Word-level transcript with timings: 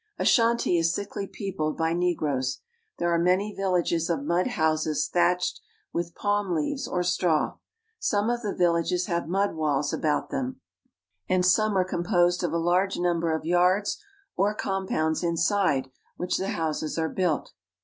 Ashanti 0.17 0.79
is 0.79 0.95
thickly 0.95 1.27
peojjled 1.27 1.77
by 1.77 1.93
negroes. 1.93 2.61
There 2.97 3.11
are 3.11 3.19
I 3.21 3.23
many 3.23 3.53
villages 3.53 4.09
of 4.09 4.23
mud 4.23 4.47
houses 4.47 5.07
thatched 5.07 5.61
with 5.93 6.15
palm 6.15 6.55
leaves 6.55 6.87
I 6.87 6.91
^or 6.93 7.05
straw. 7.05 7.57
Some 7.99 8.27
of 8.31 8.41
the 8.41 8.55
villages 8.55 9.05
have 9.05 9.27
mud 9.27 9.53
walls 9.53 9.93
about 9.93 10.31
p 10.31 10.37
them, 10.37 10.59
and 11.29 11.45
some 11.45 11.77
are 11.77 11.85
composed 11.85 12.43
of 12.43 12.51
a 12.51 12.57
large 12.57 12.97
number 12.97 13.31
of 13.31 13.43
i 13.43 13.49
yards 13.49 14.01
or 14.35 14.55
compounds 14.55 15.21
inside 15.21 15.91
which 16.17 16.37
the 16.37 16.49
houses 16.49 16.97
are 16.97 17.07
built. 17.07 17.53